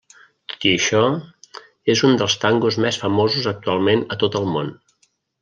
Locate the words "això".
0.77-1.01